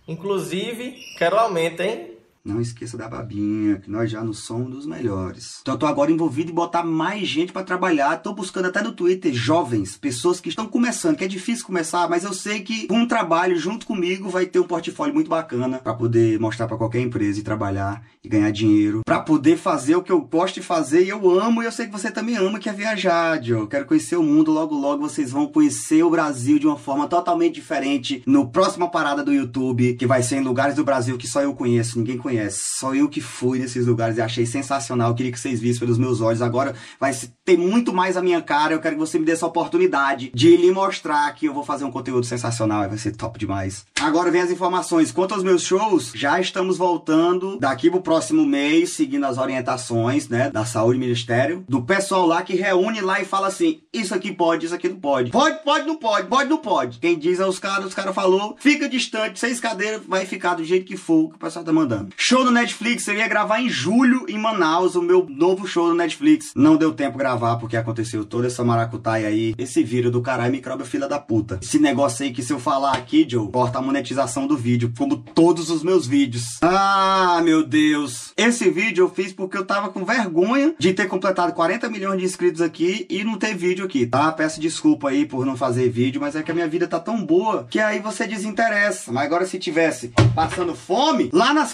Inclusive, 0.08 0.96
quero 1.18 1.38
aumento, 1.38 1.82
hein? 1.82 2.12
Não 2.44 2.60
esqueça 2.60 2.98
da 2.98 3.08
babinha, 3.08 3.78
que 3.78 3.90
nós 3.90 4.10
já 4.10 4.24
não 4.24 4.34
somos 4.34 4.72
dos 4.72 4.86
melhores. 4.88 5.60
Então 5.62 5.76
eu 5.76 5.80
tô 5.80 5.86
agora 5.86 6.12
envolvido 6.12 6.52
em 6.52 6.56
botar 6.56 6.84
mais 6.84 7.28
gente 7.28 7.54
para 7.54 7.64
trabalhar. 7.64 8.18
Tô 8.18 8.34
buscando 8.34 8.66
até 8.66 8.82
no 8.82 8.92
Twitter 8.92 9.32
jovens, 9.32 9.96
pessoas 9.96 10.42
que 10.42 10.50
estão 10.50 10.66
começando, 10.66 11.18
que 11.18 11.24
é 11.24 11.28
difícil 11.28 11.66
começar, 11.66 12.10
mas 12.10 12.24
eu 12.24 12.34
sei 12.34 12.62
que 12.62 12.88
um 12.90 13.08
trabalho 13.08 13.56
junto 13.56 13.86
comigo 13.86 14.28
vai 14.28 14.48
ter 14.48 14.60
um 14.60 14.64
portfólio 14.64 15.14
muito 15.14 15.30
bacana 15.30 15.78
para 15.78 15.94
poder 15.94 16.40
mostrar 16.40 16.68
para 16.68 16.78
qualquer 16.78 17.02
empresa 17.02 17.40
e 17.40 17.44
trabalhar 17.44 18.04
e 18.24 18.30
ganhar 18.30 18.52
dinheiro, 18.52 19.02
para 19.06 19.20
poder 19.20 19.58
fazer 19.58 19.96
o 19.96 20.02
que 20.02 20.12
eu 20.12 20.22
gosto 20.22 20.56
de 20.56 20.66
fazer 20.66 21.04
e 21.04 21.10
eu 21.10 21.30
amo 21.40 21.62
e 21.62 21.66
eu 21.66 21.72
sei 21.72 21.86
que 21.86 21.92
você 21.92 22.10
também 22.10 22.38
ama, 22.38 22.60
que 22.60 22.70
é 22.70 22.74
viajar, 22.74 23.42
Joe. 23.42 23.68
Quero 23.68 23.86
conhecer 23.86 24.16
o 24.16 24.24
mundo, 24.24 24.52
logo 24.52 24.74
logo 24.74 25.08
vocês 25.08 25.30
vão 25.30 25.46
conhecer 25.46 26.04
o 26.04 26.10
Brasil 26.10 26.58
de 26.58 26.66
uma 26.66 26.78
forma 26.78 27.08
totalmente 27.08 27.56
diferente 27.56 28.24
no 28.26 28.50
próxima 28.50 28.90
parada 28.90 29.24
do 29.24 29.32
YouTube, 29.32 29.94
que 29.94 30.08
vai 30.08 30.24
ser 30.24 30.38
em 30.38 30.44
lugares 30.44 30.76
do 30.76 30.84
Brasil 30.84 31.18
que 31.18 31.28
só 31.28 31.42
eu 31.42 31.54
conheço, 31.54 32.00
ninguém 32.00 32.18
conhece 32.18 32.31
conhece. 32.32 32.62
Só 32.80 32.96
eu 32.96 33.10
que 33.10 33.22
fui 33.22 33.60
nesses 33.60 33.86
lugares 33.86 34.18
e 34.18 34.22
achei 34.22 34.46
sensacional. 34.46 35.10
Eu 35.10 35.16
queria 35.16 35.32
que 35.32 35.40
vocês 35.40 35.60
vissem 35.60 35.80
pelos 35.80 35.98
meus 35.98 36.22
olhos. 36.22 36.42
Agora 36.42 36.74
vai 37.00 37.12
ter 37.44 37.58
muito 37.58 37.94
mais 37.94 38.16
a 38.16 38.22
minha 38.22 38.42
cara. 38.42 38.74
Eu 38.74 38.80
quero 38.80 38.96
que 38.96 39.00
você 39.00 39.20
me 39.20 39.26
dê 39.26 39.34
essa 39.34 39.46
oportunidade 39.46 40.32
de 40.34 40.56
lhe 40.56 40.72
mostrar 40.72 41.34
que 41.36 41.46
eu 41.46 41.54
vou 41.54 41.64
fazer 41.64 41.84
um 41.84 41.92
conteúdo 41.92 42.26
sensacional. 42.26 42.88
Vai 42.88 42.98
ser 42.98 43.16
top 43.16 43.38
demais. 43.38 43.86
Agora 44.00 44.32
vem 44.32 44.42
as 44.42 44.52
informações. 44.52 45.12
Quanto 45.12 45.34
aos 45.34 45.44
meus 45.44 45.64
shows, 45.64 46.12
já 46.16 46.40
estamos 46.40 46.78
voltando 46.78 47.60
daqui 47.60 47.90
pro 47.90 48.02
próximo 48.02 48.46
mês, 48.46 48.92
seguindo 48.92 49.26
as 49.26 49.38
orientações, 49.38 50.28
né, 50.28 50.50
da 50.50 50.66
Saúde 50.66 50.98
Ministério, 50.98 51.64
do 51.68 51.84
pessoal 51.84 52.26
lá 52.26 52.42
que 52.42 52.56
reúne 52.56 53.02
lá 53.02 53.22
e 53.22 53.26
fala 53.26 53.48
assim: 53.48 53.82
isso 53.94 54.16
aqui 54.16 54.32
pode, 54.32 54.66
isso 54.66 54.76
aqui 54.76 54.90
não 54.90 55.00
pode. 55.00 55.32
Pode, 55.32 55.64
pode, 55.64 55.86
não 55.86 55.98
pode, 55.98 56.28
pode, 56.28 56.50
não 56.50 56.58
pode. 56.58 57.00
Quem 57.00 57.18
diz 57.18 57.40
é 57.40 57.46
os 57.46 57.60
caras, 57.60 57.86
os 57.86 57.94
caras 57.94 58.16
falou, 58.16 58.56
fica 58.60 58.88
distante, 58.88 59.40
seis 59.40 59.60
cadeiras, 59.60 60.02
vai 60.08 60.26
ficar 60.26 60.56
do 60.56 60.64
jeito 60.64 60.86
que 60.86 60.98
for 60.98 61.30
que 61.30 61.36
o 61.36 61.40
pessoal 61.40 61.66
tá 61.66 61.74
mandando. 61.74 62.10
Show 62.24 62.46
no 62.46 62.52
Netflix, 62.52 63.08
eu 63.08 63.16
ia 63.16 63.28
gravar 63.28 63.62
em 63.62 63.68
julho 63.68 64.28
em 64.30 64.38
Manaus, 64.38 64.94
o 64.94 65.02
meu 65.02 65.26
novo 65.28 65.66
show 65.66 65.88
no 65.88 65.96
Netflix. 65.96 66.52
Não 66.56 66.78
deu 66.78 66.94
tempo 66.94 67.18
gravar 67.18 67.56
porque 67.56 67.76
aconteceu 67.76 68.24
toda 68.24 68.46
essa 68.46 68.64
maracutaia 68.64 69.28
aí. 69.28 69.56
Esse 69.58 69.84
vírus 69.84 70.12
do 70.12 70.22
caralho 70.22 70.52
micróbio 70.52 70.86
filha 70.86 71.08
da 71.08 71.18
puta. 71.18 71.58
Esse 71.64 71.80
negócio 71.80 72.24
aí 72.24 72.32
que 72.32 72.44
se 72.44 72.54
eu 72.54 72.60
falar 72.60 72.94
aqui, 72.94 73.26
Joe, 73.28 73.50
corta 73.52 73.80
a 73.80 73.82
monetização 73.82 74.46
do 74.46 74.56
vídeo, 74.56 74.94
como 74.96 75.18
todos 75.18 75.72
os 75.72 75.82
meus 75.82 76.06
vídeos. 76.06 76.60
Ah, 76.62 77.42
meu 77.44 77.66
Deus. 77.66 78.34
Esse 78.38 78.70
vídeo 78.70 79.06
eu 79.06 79.10
fiz 79.10 79.34
porque 79.34 79.58
eu 79.58 79.66
tava 79.66 79.90
com 79.90 80.06
vergonha 80.06 80.76
de 80.78 80.94
ter 80.94 81.08
completado 81.08 81.54
40 81.54 81.90
milhões 81.90 82.20
de 82.20 82.26
inscritos 82.26 82.62
aqui 82.62 83.08
e 83.10 83.24
não 83.24 83.36
ter 83.36 83.56
vídeo 83.56 83.84
aqui, 83.84 84.06
tá? 84.06 84.32
Peço 84.32 84.62
desculpa 84.62 85.10
aí 85.10 85.26
por 85.26 85.44
não 85.44 85.58
fazer 85.58 85.90
vídeo, 85.90 86.22
mas 86.22 86.36
é 86.36 86.44
que 86.44 86.52
a 86.52 86.54
minha 86.54 86.68
vida 86.68 86.88
tá 86.88 87.00
tão 87.00 87.26
boa 87.26 87.66
que 87.68 87.80
aí 87.80 87.98
você 87.98 88.28
desinteressa. 88.28 89.12
Mas 89.12 89.26
agora 89.26 89.48
se 89.48 89.58
tivesse 89.58 90.14
passando 90.36 90.76
fome, 90.76 91.32
lá 91.34 91.52
nas 91.52 91.74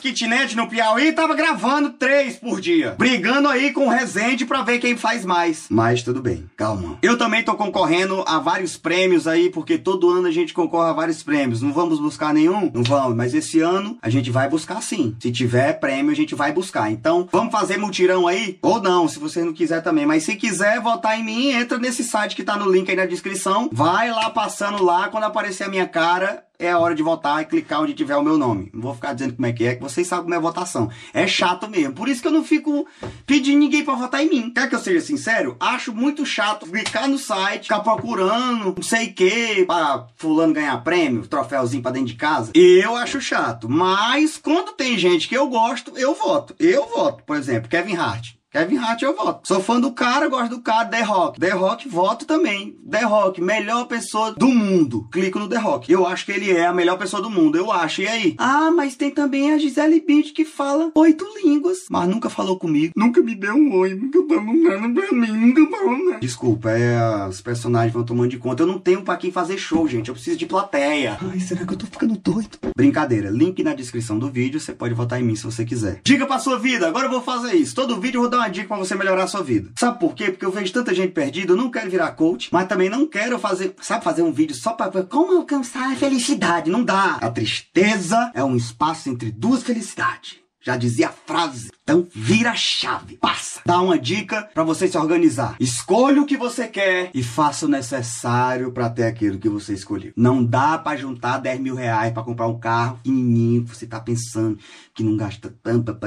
no 0.55 0.67
Piauí 0.67 1.11
tava 1.13 1.35
gravando 1.35 1.89
três 1.89 2.35
por 2.35 2.61
dia. 2.61 2.95
Brigando 2.97 3.47
aí 3.47 3.71
com 3.71 3.87
o 3.87 3.89
Resende 3.89 4.45
pra 4.45 4.61
ver 4.61 4.79
quem 4.79 4.95
faz 4.95 5.25
mais. 5.25 5.65
Mas 5.69 6.03
tudo 6.03 6.21
bem, 6.21 6.45
calma. 6.55 6.97
Eu 7.01 7.17
também 7.17 7.43
tô 7.43 7.55
concorrendo 7.55 8.23
a 8.27 8.37
vários 8.39 8.77
prêmios 8.77 9.27
aí, 9.27 9.49
porque 9.49 9.77
todo 9.77 10.09
ano 10.09 10.27
a 10.27 10.31
gente 10.31 10.53
concorre 10.53 10.89
a 10.91 10.93
vários 10.93 11.23
prêmios. 11.23 11.61
Não 11.61 11.73
vamos 11.73 11.99
buscar 11.99 12.33
nenhum? 12.33 12.71
Não 12.73 12.83
vamos, 12.83 13.15
mas 13.15 13.33
esse 13.33 13.59
ano 13.59 13.97
a 14.01 14.09
gente 14.09 14.29
vai 14.29 14.47
buscar 14.47 14.81
sim. 14.81 15.15
Se 15.19 15.31
tiver 15.31 15.73
prêmio, 15.79 16.11
a 16.11 16.15
gente 16.15 16.35
vai 16.35 16.51
buscar. 16.51 16.91
Então, 16.91 17.27
vamos 17.31 17.51
fazer 17.51 17.77
mutirão 17.77 18.27
aí? 18.27 18.59
Ou 18.61 18.81
não, 18.81 19.07
se 19.07 19.19
você 19.19 19.43
não 19.43 19.53
quiser 19.53 19.81
também. 19.81 20.05
Mas 20.05 20.23
se 20.23 20.35
quiser 20.35 20.79
votar 20.79 21.19
em 21.19 21.23
mim, 21.23 21.49
entra 21.49 21.79
nesse 21.79 22.03
site 22.03 22.35
que 22.35 22.43
tá 22.43 22.55
no 22.55 22.71
link 22.71 22.89
aí 22.89 22.95
na 22.95 23.05
descrição. 23.05 23.69
Vai 23.71 24.11
lá 24.11 24.29
passando 24.29 24.83
lá, 24.83 25.09
quando 25.09 25.23
aparecer 25.23 25.63
a 25.63 25.69
minha 25.69 25.87
cara, 25.87 26.43
é 26.59 26.71
a 26.71 26.79
hora 26.79 26.95
de 26.95 27.03
votar 27.03 27.41
e 27.41 27.45
clicar 27.45 27.81
onde 27.81 27.93
tiver 27.93 28.15
o 28.15 28.23
meu 28.23 28.37
nome. 28.37 28.69
Não 28.73 28.81
vou 28.81 28.95
ficar 28.95 29.13
dizendo 29.13 29.35
como 29.35 29.45
é 29.45 29.53
que 29.53 29.63
é, 29.63 29.75
que 29.75 29.81
vocês 29.81 30.07
sabem 30.07 30.23
como 30.23 30.33
é 30.33 30.37
a 30.37 30.41
votação. 30.41 30.89
É 31.13 31.27
chato 31.27 31.69
mesmo. 31.69 31.93
Por 31.93 32.07
isso 32.07 32.21
que 32.21 32.27
eu 32.27 32.31
não 32.31 32.43
fico 32.43 32.87
pedindo 33.25 33.59
ninguém 33.59 33.83
para 33.83 33.93
votar 33.95 34.23
em 34.23 34.29
mim. 34.29 34.51
Quer 34.51 34.67
que 34.67 34.75
eu 34.75 34.79
seja 34.79 35.01
sincero? 35.01 35.55
Acho 35.59 35.93
muito 35.93 36.25
chato 36.25 36.65
clicar 36.65 37.07
no 37.07 37.19
site, 37.19 37.63
ficar 37.63 37.81
procurando, 37.81 38.73
não 38.75 38.83
sei 38.83 39.07
o 39.07 39.13
que, 39.13 39.65
pra 39.65 40.07
fulano 40.15 40.53
ganhar 40.53 40.77
prêmio, 40.83 41.27
troféuzinho 41.27 41.83
pra 41.83 41.91
dentro 41.91 42.07
de 42.07 42.15
casa. 42.15 42.51
Eu 42.55 42.95
acho 42.95 43.21
chato. 43.21 43.69
Mas 43.69 44.37
quando 44.37 44.73
tem 44.73 44.97
gente 44.97 45.27
que 45.27 45.37
eu 45.37 45.47
gosto, 45.47 45.95
eu 45.97 46.15
voto. 46.15 46.55
Eu 46.59 46.87
voto. 46.87 47.23
Por 47.23 47.35
exemplo, 47.35 47.69
Kevin 47.69 47.95
Hart. 47.95 48.37
Kevin 48.49 48.77
Hart 48.77 49.01
eu 49.01 49.13
voto. 49.13 49.45
Sou 49.45 49.59
fã 49.61 49.77
do 49.77 49.91
cara, 49.91 50.29
gosto 50.29 50.55
do 50.55 50.61
cara, 50.61 50.87
The 50.87 51.01
Rock. 51.01 51.37
The 51.37 51.49
Rock, 51.49 51.89
voto 51.89 52.25
também. 52.25 52.77
The 52.89 53.03
Rock, 53.03 53.41
melhor 53.41 53.85
pessoa 53.87 54.31
do 54.31 54.47
mundo. 54.47 55.05
Clico 55.11 55.37
no 55.37 55.49
The 55.49 55.57
Rock. 55.57 55.91
Eu 55.91 56.07
acho 56.07 56.25
que 56.25 56.31
ele 56.31 56.51
é 56.51 56.65
a 56.65 56.73
melhor 56.73 56.97
pessoa 56.97 57.21
do 57.21 57.29
mundo. 57.29 57.57
Eu 57.57 57.69
acho. 57.73 58.01
E 58.01 58.07
aí? 58.07 58.35
Ah, 58.37 58.71
mas 58.71 58.95
tem 58.95 59.11
também 59.11 59.51
a 59.51 59.57
Gisele 59.57 59.99
Bündchen 59.99 60.33
que 60.33 60.45
fala 60.45 60.91
oito 60.95 61.25
línguas. 61.43 61.79
Mas 61.89 62.07
nunca 62.07 62.29
falou 62.29 62.57
comigo. 62.57 62.93
Nunca 62.95 63.21
me 63.21 63.35
deu 63.35 63.53
um 63.53 63.75
oi. 63.75 63.93
Nunca 63.93 64.19
falou 64.33 64.53
nada 64.55 64.93
pra 65.01 65.11
mim. 65.11 65.31
Nunca 65.53 65.77
falou 65.77 66.05
nada. 66.05 66.19
Desculpa, 66.21 66.71
é, 66.71 67.27
os 67.27 67.41
personagens 67.41 67.93
vão 67.93 68.05
tomando 68.05 68.29
de 68.29 68.37
conta. 68.37 68.63
Eu 68.63 68.67
não 68.67 68.79
tenho 68.79 69.01
pra 69.01 69.17
quem 69.17 69.29
fazer 69.29 69.57
show, 69.57 69.85
gente. 69.89 70.07
Eu 70.07 70.15
preciso 70.15 70.37
de 70.37 70.45
plateia. 70.45 71.17
Ai, 71.21 71.41
será 71.41 71.65
que 71.65 71.73
eu 71.73 71.77
tô 71.77 71.85
ficando 71.85 72.17
doido? 72.17 72.57
Brincadeira. 72.77 73.29
Link 73.29 73.61
na 73.61 73.73
descrição 73.73 74.17
do 74.17 74.31
vídeo. 74.31 74.57
Você 74.57 74.71
pode 74.71 74.93
votar 74.93 75.19
em 75.19 75.23
mim 75.23 75.35
se 75.35 75.43
você 75.43 75.65
quiser. 75.65 75.99
Diga 76.05 76.25
pra 76.25 76.39
sua 76.39 76.57
vida. 76.57 76.87
Agora 76.87 77.07
eu 77.07 77.11
vou 77.11 77.21
fazer 77.21 77.53
isso. 77.55 77.75
Todo 77.75 77.99
vídeo 77.99 78.19
eu 78.19 78.21
vou 78.21 78.29
dar 78.29 78.37
uma 78.37 78.46
dica 78.47 78.67
pra 78.67 78.77
você 78.77 78.95
melhorar 78.95 79.23
a 79.23 79.27
sua 79.27 79.43
vida. 79.43 79.71
Sabe 79.79 79.99
por 79.99 80.15
quê? 80.15 80.31
Porque 80.31 80.45
eu 80.45 80.51
vejo 80.51 80.73
tanta 80.73 80.93
gente 80.93 81.11
perdida, 81.11 81.53
eu 81.53 81.57
não 81.57 81.71
quero 81.71 81.89
virar 81.89 82.11
coach, 82.11 82.49
mas 82.51 82.67
também 82.67 82.89
não 82.89 83.05
quero 83.05 83.37
fazer, 83.39 83.75
sabe, 83.81 84.03
fazer 84.03 84.21
um 84.23 84.31
vídeo 84.31 84.55
só 84.55 84.75
ver 84.89 85.05
como 85.07 85.37
alcançar 85.37 85.91
a 85.91 85.95
felicidade. 85.95 86.69
Não 86.69 86.83
dá. 86.83 87.17
A 87.21 87.29
tristeza 87.29 88.31
é 88.33 88.43
um 88.43 88.55
espaço 88.55 89.09
entre 89.09 89.31
duas 89.31 89.63
felicidades. 89.63 90.46
Já 90.67 90.75
dizia 90.75 91.07
a 91.07 91.13
frase. 91.13 91.69
Então, 91.81 92.05
vira 92.13 92.51
a 92.51 92.55
chave. 92.55 93.15
Passa. 93.15 93.61
Dá 93.65 93.79
uma 93.79 93.97
dica 93.97 94.49
para 94.53 94.65
você 94.65 94.85
se 94.85 94.97
organizar. 94.97 95.55
Escolha 95.61 96.21
o 96.21 96.25
que 96.25 96.35
você 96.35 96.67
quer 96.67 97.09
e 97.13 97.23
faça 97.23 97.65
o 97.65 97.69
necessário 97.69 98.73
para 98.73 98.89
ter 98.89 99.05
aquilo 99.05 99.39
que 99.39 99.47
você 99.47 99.73
escolheu. 99.73 100.11
Não 100.13 100.43
dá 100.43 100.77
para 100.77 100.97
juntar 100.97 101.37
10 101.37 101.61
mil 101.61 101.75
reais 101.75 102.11
para 102.11 102.23
comprar 102.23 102.47
um 102.47 102.59
carro 102.59 102.97
pequenininho. 102.97 103.65
Você 103.65 103.87
tá 103.87 104.01
pensando 104.01 104.59
que 104.93 105.01
não 105.01 105.15
gasta 105.15 105.55
tanto. 105.63 105.97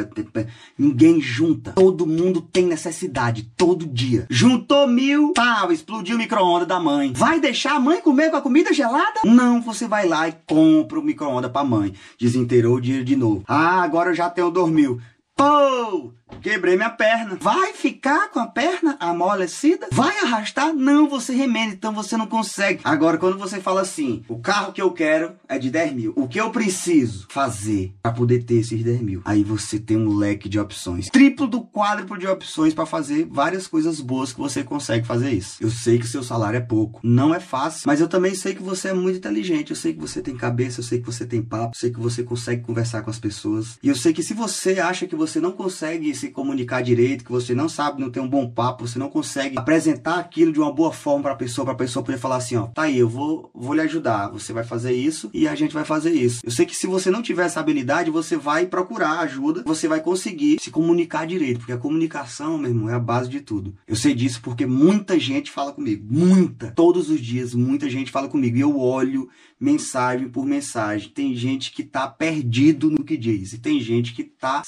Ninguém 0.77 1.23
junta. 1.23 1.73
Todo 1.73 2.07
mundo 2.07 2.43
tem 2.43 2.67
necessidade. 2.67 3.51
Todo 3.57 3.87
dia. 3.87 4.27
Juntou 4.29 4.87
mil, 4.87 5.33
pau, 5.33 5.73
explodiu 5.73 6.17
o 6.17 6.19
micro-ondas 6.19 6.69
da 6.69 6.79
mãe. 6.79 7.15
Vai 7.17 7.41
deixar 7.41 7.77
a 7.77 7.81
mãe 7.81 8.03
comer 8.03 8.31
com 8.31 8.37
a 8.37 8.43
comida 8.43 8.75
gelada? 8.75 9.21
Não, 9.25 9.63
você 9.63 9.89
vai 9.89 10.07
lá 10.07 10.29
e 10.29 10.37
compra 10.47 11.01
o 11.01 11.03
micro-ondas 11.03 11.51
pra 11.51 11.65
mãe. 11.65 11.95
Desinteirou 12.19 12.77
o 12.77 12.81
dinheiro 12.83 13.07
de 13.07 13.17
novo. 13.17 13.43
Ah, 13.49 13.81
agora 13.81 14.11
eu 14.11 14.15
já 14.15 14.29
tenho 14.29 14.50
dormiu. 14.51 15.01
Pô! 15.41 16.13
Quebrei 16.41 16.75
minha 16.75 16.89
perna. 16.89 17.37
Vai 17.39 17.75
ficar 17.75 18.31
com 18.31 18.41
a 18.41 18.47
perna 18.47 18.97
amolecida? 18.99 19.89
Vai 19.93 20.19
arrastar? 20.21 20.73
Não, 20.73 21.07
você 21.07 21.35
remenda, 21.35 21.75
então 21.75 21.93
você 21.93 22.17
não 22.17 22.27
consegue. 22.27 22.81
Agora, 22.83 23.19
quando 23.19 23.37
você 23.37 23.61
fala 23.61 23.83
assim, 23.83 24.25
o 24.27 24.39
carro 24.39 24.73
que 24.73 24.81
eu 24.81 24.91
quero 24.91 25.33
é 25.47 25.59
de 25.59 25.71
10 25.71 25.93
mil. 25.93 26.13
O 26.17 26.27
que 26.27 26.41
eu 26.41 26.51
preciso 26.51 27.27
fazer 27.29 27.93
para 28.03 28.13
poder 28.13 28.45
ter 28.45 28.55
esses 28.55 28.83
10 28.83 29.03
mil? 29.03 29.21
Aí 29.27 29.45
você 29.45 29.79
tem 29.79 29.99
um 29.99 30.17
leque 30.17 30.49
de 30.49 30.59
opções. 30.59 31.11
Triplo 31.11 31.47
do 31.47 31.61
quádruplo 31.61 32.17
de 32.17 32.27
opções 32.27 32.73
para 32.73 32.87
fazer 32.87 33.29
várias 33.31 33.67
coisas 33.67 34.01
boas 34.01 34.33
que 34.33 34.41
você 34.41 34.65
consegue 34.65 35.07
fazer 35.07 35.31
isso. 35.33 35.63
Eu 35.63 35.69
sei 35.69 35.99
que 35.99 36.07
seu 36.07 36.23
salário 36.23 36.57
é 36.57 36.61
pouco. 36.61 37.01
Não 37.03 37.35
é 37.35 37.41
fácil, 37.41 37.83
mas 37.87 38.01
eu 38.01 38.09
também 38.09 38.35
sei 38.35 38.55
que 38.55 38.63
você 38.63 38.89
é 38.89 38.95
muito 38.95 39.19
inteligente. 39.19 39.71
Eu 39.71 39.77
sei 39.77 39.93
que 39.93 40.01
você 40.01 40.23
tem 40.23 40.35
cabeça, 40.35 40.81
eu 40.81 40.85
sei 40.85 41.01
que 41.01 41.07
você 41.07 41.27
tem 41.27 41.43
papo, 41.43 41.75
eu 41.75 41.81
sei 41.81 41.91
que 41.91 42.01
você 42.01 42.23
consegue 42.23 42.63
conversar 42.63 43.03
com 43.03 43.11
as 43.11 43.19
pessoas. 43.19 43.79
E 43.83 43.89
eu 43.89 43.95
sei 43.95 44.15
que 44.15 44.23
se 44.23 44.33
você 44.33 44.81
acha 44.81 45.07
que 45.07 45.15
você 45.15 45.30
não 45.39 45.53
consegue 45.53 46.15
se 46.15 46.31
comunicar 46.31 46.83
direito, 46.83 47.25
que 47.25 47.31
você 47.31 47.55
não 47.55 47.69
sabe, 47.69 48.01
não 48.01 48.11
tem 48.11 48.23
um 48.23 48.29
bom 48.29 48.49
papo, 48.51 48.89
você 48.89 48.99
não 48.99 49.11
consegue 49.11 49.59
apresentar 49.59 50.19
aquilo 50.19 50.53
de 50.53 50.59
uma 50.59 50.73
boa 50.73 50.93
forma 50.93 51.25
para 51.25 51.33
a 51.33 51.37
pessoa, 51.37 51.67
para 51.67 51.75
a 51.75 51.77
pessoa 51.77 52.03
poder 52.03 52.19
falar 52.19 52.37
assim, 52.37 52.57
ó, 52.57 52.67
tá 52.67 52.83
aí, 52.83 52.99
eu 52.99 53.09
vou, 53.09 53.51
vou 53.55 53.75
lhe 53.75 53.83
ajudar, 53.83 54.29
você 54.29 54.53
vai 54.53 54.65
fazer 54.65 54.93
isso 54.93 55.31
e 55.35 55.47
a 55.47 55.55
gente 55.55 55.75
vai 55.75 55.85
fazer 55.85 56.13
isso. 56.13 56.41
Eu 56.43 56.51
sei 56.51 56.65
que 56.65 56.75
se 56.75 56.87
você 56.87 57.11
não 57.11 57.23
tiver 57.23 57.45
essa 57.45 57.61
habilidade, 57.61 58.11
você 58.11 58.37
vai 58.37 58.67
procurar 58.67 59.21
ajuda, 59.21 59.63
você 59.67 59.87
vai 59.87 60.01
conseguir 60.01 60.59
se 60.61 60.71
comunicar 60.71 61.27
direito, 61.27 61.59
porque 61.59 61.73
a 61.73 61.79
comunicação, 61.79 62.57
meu 62.57 62.71
irmão, 62.71 62.89
é 62.89 62.95
a 62.95 62.99
base 62.99 63.29
de 63.29 63.41
tudo. 63.41 63.77
Eu 63.87 63.97
sei 63.97 64.15
disso 64.15 64.41
porque 64.43 64.65
muita 64.65 65.19
gente 65.19 65.51
fala 65.51 65.73
comigo, 65.73 66.07
muita, 66.09 66.71
todos 66.71 67.11
os 67.11 67.21
dias, 67.21 67.55
muita 67.55 67.91
gente 67.91 68.11
fala 68.11 68.29
comigo 68.29 68.57
e 68.57 68.61
eu 68.61 68.79
olho 68.79 69.29
mensagem 69.61 70.29
por 70.29 70.47
mensagem. 70.47 71.11
Tem 71.11 71.35
gente 71.35 71.71
que 71.71 71.85
tá 71.85 72.09
perdido 72.09 72.91
no 72.91 73.05
que 73.05 73.17
diz 73.17 73.53
e 73.53 73.59
tem 73.59 73.79
gente 73.81 74.15
que 74.15 74.25
tá 74.25 74.63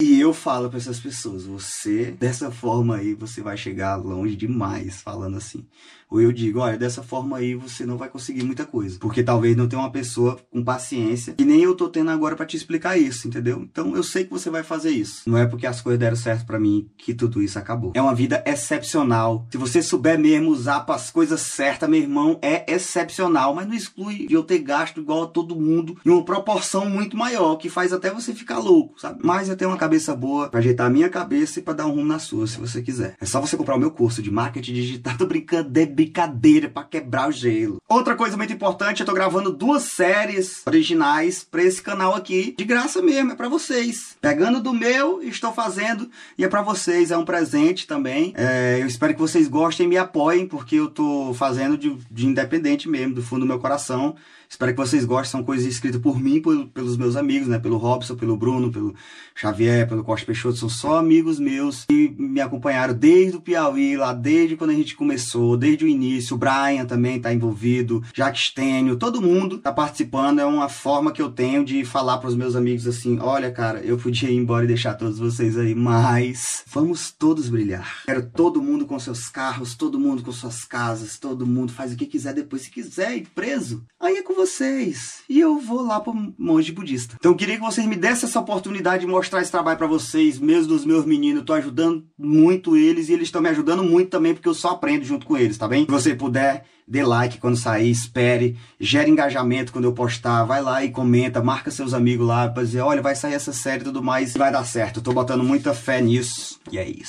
E 0.00 0.20
eu 0.20 0.32
falo 0.32 0.68
para 0.68 0.78
essas 0.78 1.00
pessoas, 1.00 1.44
você 1.44 2.12
dessa 2.12 2.50
forma 2.50 2.96
aí 2.96 3.14
você 3.14 3.40
vai 3.42 3.56
chegar 3.56 3.96
longe 3.96 4.36
demais 4.36 5.02
falando 5.02 5.36
assim. 5.36 5.66
Ou 6.10 6.20
eu 6.20 6.30
digo, 6.30 6.60
olha, 6.60 6.78
dessa 6.78 7.02
forma 7.02 7.38
aí 7.38 7.56
você 7.56 7.84
não 7.84 7.96
vai 7.96 8.08
conseguir 8.08 8.44
muita 8.44 8.64
coisa. 8.64 8.98
Porque 9.00 9.20
talvez 9.20 9.56
não 9.56 9.66
tenha 9.66 9.82
uma 9.82 9.90
pessoa 9.90 10.38
com 10.48 10.62
paciência, 10.62 11.34
que 11.34 11.44
nem 11.44 11.62
eu 11.62 11.74
tô 11.74 11.88
tendo 11.88 12.08
agora 12.08 12.36
para 12.36 12.46
te 12.46 12.56
explicar 12.56 12.96
isso, 12.96 13.26
entendeu? 13.26 13.60
Então 13.62 13.96
eu 13.96 14.02
sei 14.04 14.22
que 14.22 14.30
você 14.30 14.48
vai 14.48 14.62
fazer 14.62 14.90
isso. 14.90 15.22
Não 15.26 15.36
é 15.36 15.44
porque 15.44 15.66
as 15.66 15.80
coisas 15.80 15.98
deram 15.98 16.14
certo 16.14 16.46
para 16.46 16.60
mim 16.60 16.88
que 16.96 17.14
tudo 17.14 17.42
isso 17.42 17.58
acabou. 17.58 17.90
É 17.94 18.00
uma 18.02 18.14
vida 18.14 18.44
excepcional. 18.46 19.46
Se 19.50 19.58
você 19.58 19.82
souber 19.82 20.16
mesmo 20.16 20.50
usar 20.50 20.80
para 20.80 20.94
as 20.94 21.10
coisas 21.10 21.40
certas, 21.40 21.88
meu 21.88 22.00
irmão, 22.00 22.38
é 22.40 22.72
excepcional. 22.72 23.52
Mas 23.52 23.66
não 23.66 23.74
exclui 23.74 24.28
de 24.28 24.34
eu 24.34 24.44
ter 24.44 24.58
gasto 24.60 25.00
igual 25.00 25.24
a 25.24 25.26
todo 25.26 25.56
mundo 25.56 25.98
em 26.06 26.10
uma 26.10 26.24
proporção 26.24 26.88
muito 26.88 27.16
maior, 27.16 27.56
que 27.56 27.68
faz 27.68 27.92
até 27.92 28.10
você 28.12 28.32
ficar 28.32 28.58
louco, 28.58 29.00
sabe? 29.00 29.18
Mas 29.24 29.33
eu 29.42 29.56
tenho 29.56 29.70
uma 29.70 29.76
cabeça 29.76 30.14
boa 30.14 30.48
para 30.48 30.60
ajeitar 30.60 30.86
a 30.86 30.90
minha 30.90 31.08
cabeça 31.08 31.58
e 31.58 31.62
para 31.62 31.74
dar 31.74 31.86
um 31.86 31.90
rumo 31.90 32.04
na 32.04 32.18
sua, 32.18 32.46
se 32.46 32.58
você 32.58 32.80
quiser. 32.80 33.16
É 33.20 33.26
só 33.26 33.40
você 33.40 33.56
comprar 33.56 33.74
o 33.74 33.78
meu 33.78 33.90
curso 33.90 34.22
de 34.22 34.30
marketing 34.30 34.72
digital. 34.72 35.16
Tô 35.18 35.26
brincando, 35.26 35.78
é 35.78 35.86
brincadeira 35.86 36.68
para 36.68 36.84
quebrar 36.84 37.28
o 37.28 37.32
gelo. 37.32 37.78
Outra 37.88 38.14
coisa 38.14 38.36
muito 38.36 38.52
importante, 38.52 39.00
eu 39.00 39.06
tô 39.06 39.12
gravando 39.12 39.52
duas 39.52 39.82
séries 39.82 40.62
originais 40.66 41.44
para 41.44 41.62
esse 41.62 41.82
canal 41.82 42.14
aqui, 42.14 42.54
de 42.56 42.64
graça 42.64 43.02
mesmo, 43.02 43.32
é 43.32 43.34
para 43.34 43.48
vocês. 43.48 44.16
Pegando 44.20 44.60
do 44.60 44.72
meu, 44.72 45.22
estou 45.22 45.52
fazendo 45.52 46.08
e 46.38 46.44
é 46.44 46.48
para 46.48 46.62
vocês, 46.62 47.10
é 47.10 47.16
um 47.16 47.24
presente 47.24 47.86
também. 47.86 48.32
É, 48.36 48.78
eu 48.80 48.86
espero 48.86 49.14
que 49.14 49.20
vocês 49.20 49.48
gostem 49.48 49.86
e 49.86 49.88
me 49.88 49.96
apoiem, 49.96 50.46
porque 50.46 50.76
eu 50.76 50.88
tô 50.88 51.34
fazendo 51.34 51.76
de, 51.76 51.96
de 52.10 52.26
independente 52.26 52.88
mesmo, 52.88 53.14
do 53.14 53.22
fundo 53.22 53.40
do 53.40 53.46
meu 53.46 53.58
coração. 53.58 54.14
Espero 54.48 54.72
que 54.72 54.78
vocês 54.78 55.04
gostem. 55.04 55.32
São 55.32 55.44
coisas 55.44 55.66
escritas 55.66 56.00
por 56.00 56.20
mim, 56.20 56.40
por, 56.40 56.66
pelos 56.68 56.96
meus 56.96 57.16
amigos, 57.16 57.48
né? 57.48 57.58
Pelo 57.58 57.76
Robson, 57.76 58.14
pelo 58.14 58.36
Bruno, 58.36 58.70
pelo 58.70 58.94
Xavier, 59.34 59.88
pelo 59.88 60.04
Costa 60.04 60.26
Peixoto. 60.26 60.56
São 60.56 60.68
só 60.68 60.98
amigos 60.98 61.38
meus 61.38 61.84
que 61.84 62.14
me 62.18 62.40
acompanharam 62.40 62.94
desde 62.94 63.36
o 63.36 63.40
Piauí, 63.40 63.96
lá 63.96 64.12
desde 64.12 64.56
quando 64.56 64.70
a 64.70 64.74
gente 64.74 64.96
começou, 64.96 65.56
desde 65.56 65.84
o 65.84 65.88
início. 65.88 66.36
O 66.36 66.38
Brian 66.38 66.84
também 66.86 67.16
está 67.16 67.32
envolvido, 67.32 68.02
Jacques 68.14 68.48
Stênio, 68.48 68.96
todo 68.96 69.22
mundo 69.22 69.56
está 69.56 69.72
participando. 69.72 70.38
É 70.38 70.44
uma 70.44 70.68
forma 70.68 71.12
que 71.12 71.22
eu 71.22 71.30
tenho 71.30 71.64
de 71.64 71.84
falar 71.84 72.18
para 72.18 72.28
os 72.28 72.36
meus 72.36 72.56
amigos 72.56 72.86
assim: 72.86 73.18
olha, 73.20 73.50
cara, 73.50 73.80
eu 73.80 73.98
podia 73.98 74.30
ir 74.30 74.36
embora 74.36 74.64
e 74.64 74.68
deixar 74.68 74.94
todos 74.94 75.18
vocês 75.18 75.58
aí, 75.58 75.74
mas 75.74 76.64
vamos 76.66 77.10
todos 77.10 77.48
brilhar. 77.48 78.02
Quero 78.06 78.30
todo 78.30 78.62
mundo 78.62 78.86
com 78.86 78.98
seus 78.98 79.28
carros, 79.28 79.74
todo 79.74 80.00
mundo 80.00 80.22
com 80.22 80.32
suas 80.32 80.64
casas, 80.64 81.18
todo 81.18 81.46
mundo 81.46 81.72
faz 81.72 81.92
o 81.92 81.96
que 81.96 82.06
quiser 82.06 82.34
depois. 82.34 82.62
Se 82.62 82.70
quiser 82.70 83.16
ir 83.16 83.28
preso, 83.34 83.84
aí 84.00 84.16
é 84.16 84.22
com 84.22 84.34
você 84.34 84.54
vocês. 84.54 85.22
E 85.28 85.40
eu 85.40 85.58
vou 85.58 85.82
lá 85.82 86.00
pro 86.00 86.14
monge 86.38 86.70
budista. 86.70 87.16
Então 87.18 87.32
eu 87.32 87.36
queria 87.36 87.56
que 87.56 87.60
vocês 87.60 87.86
me 87.86 87.96
dessem 87.96 88.28
essa 88.28 88.40
oportunidade 88.40 89.03
de 89.04 89.10
mostrar 89.10 89.42
esse 89.42 89.50
trabalho 89.50 89.78
para 89.78 89.86
vocês, 89.86 90.38
mesmo 90.38 90.68
dos 90.68 90.84
meus 90.84 91.04
meninos. 91.04 91.40
Eu 91.40 91.46
tô 91.46 91.52
ajudando 91.52 92.04
muito 92.18 92.76
eles 92.76 93.08
e 93.08 93.12
eles 93.12 93.28
estão 93.28 93.42
me 93.42 93.48
ajudando 93.48 93.84
muito 93.84 94.10
também, 94.10 94.34
porque 94.34 94.48
eu 94.48 94.54
só 94.54 94.70
aprendo 94.70 95.04
junto 95.04 95.26
com 95.26 95.36
eles, 95.36 95.58
tá 95.58 95.68
bem? 95.68 95.84
Se 95.84 95.90
você 95.90 96.14
puder, 96.14 96.64
dê 96.86 97.02
like 97.02 97.38
quando 97.38 97.56
sair, 97.56 97.90
espere, 97.90 98.56
gere 98.78 99.10
engajamento 99.10 99.72
quando 99.72 99.84
eu 99.84 99.92
postar, 99.92 100.44
vai 100.44 100.62
lá 100.62 100.84
e 100.84 100.90
comenta, 100.90 101.42
marca 101.42 101.70
seus 101.70 101.94
amigos 101.94 102.26
lá 102.26 102.48
pra 102.48 102.62
dizer, 102.62 102.80
olha, 102.80 103.02
vai 103.02 103.14
sair 103.14 103.34
essa 103.34 103.52
série 103.52 103.82
e 103.82 103.84
tudo 103.84 104.02
mais, 104.02 104.34
vai 104.34 104.50
dar 104.50 104.64
certo. 104.64 104.98
Eu 104.98 105.02
tô 105.02 105.12
botando 105.12 105.44
muita 105.44 105.74
fé 105.74 106.00
nisso 106.00 106.58
e 106.70 106.78
é 106.78 106.88
isso. 106.88 107.02